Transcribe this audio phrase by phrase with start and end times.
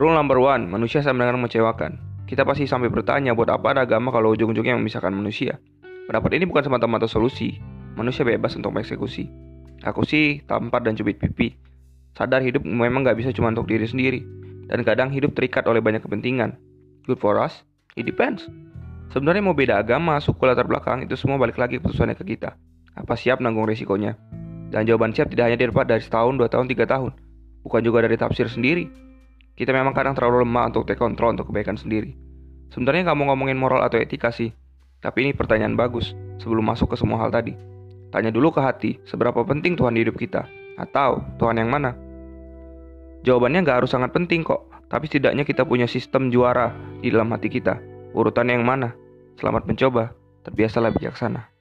[0.00, 2.24] Rule number one, manusia sama dengan mengecewakan.
[2.24, 5.60] Kita pasti sampai bertanya buat apa ada agama kalau ujung-ujungnya memisahkan manusia.
[6.08, 7.60] Pendapat ini bukan semata-mata solusi.
[8.00, 9.28] Manusia bebas untuk mengeksekusi.
[9.84, 11.52] Aku sih tampar dan cubit pipi.
[12.16, 14.24] Sadar hidup memang gak bisa cuma untuk diri sendiri.
[14.72, 16.56] Dan kadang hidup terikat oleh banyak kepentingan.
[17.04, 17.60] Good for us?
[17.92, 18.48] It depends.
[19.12, 22.56] Sebenarnya mau beda agama, suku, latar belakang, itu semua balik lagi keputusannya ke kita.
[22.96, 24.16] Apa siap nanggung resikonya?
[24.72, 27.12] Dan jawaban siap tidak hanya didapat dari setahun, dua tahun, tiga tahun.
[27.68, 29.09] Bukan juga dari tafsir sendiri.
[29.60, 32.16] Kita memang kadang terlalu lemah untuk take control untuk kebaikan sendiri.
[32.72, 34.56] Sebenarnya kamu ngomongin moral atau etika sih.
[35.04, 37.52] Tapi ini pertanyaan bagus sebelum masuk ke semua hal tadi.
[38.08, 40.48] Tanya dulu ke hati, seberapa penting Tuhan di hidup kita?
[40.80, 41.92] Atau Tuhan yang mana?
[43.20, 46.72] Jawabannya nggak harus sangat penting kok, tapi setidaknya kita punya sistem juara
[47.04, 47.76] di dalam hati kita.
[48.16, 48.96] Urutannya yang mana?
[49.36, 50.16] Selamat mencoba,
[50.48, 51.59] terbiasalah bijaksana.